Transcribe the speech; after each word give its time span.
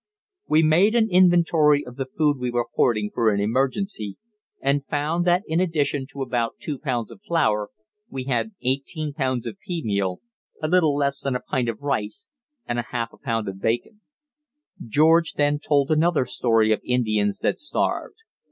We 0.47 0.63
made 0.63 0.95
an 0.95 1.11
inventory 1.11 1.85
of 1.85 1.95
the 1.95 2.07
food 2.07 2.39
we 2.39 2.49
were 2.49 2.65
hoarding 2.73 3.11
for 3.13 3.29
an 3.29 3.39
emergency, 3.39 4.17
and 4.59 4.83
found 4.87 5.25
that 5.25 5.43
in 5.45 5.59
addition 5.59 6.07
to 6.07 6.23
about 6.23 6.55
two 6.57 6.79
pounds 6.79 7.11
of 7.11 7.21
flour, 7.21 7.69
we 8.09 8.23
had 8.23 8.49
eighteen 8.63 9.13
pounds 9.13 9.45
of 9.45 9.59
pea 9.59 9.83
meal, 9.85 10.19
a 10.59 10.67
little 10.67 10.95
less 10.95 11.21
than 11.21 11.35
a 11.35 11.39
pint 11.39 11.69
of 11.69 11.83
rice, 11.83 12.27
and 12.65 12.79
a 12.79 12.87
half 12.89 13.13
a 13.13 13.17
pound 13.19 13.47
of 13.47 13.61
bacon. 13.61 14.01
George 14.83 15.33
then 15.33 15.59
told 15.59 15.91
another 15.91 16.25
story 16.25 16.71
of 16.71 16.81
Indians 16.83 17.37
that 17.37 17.59
starved. 17.59 18.23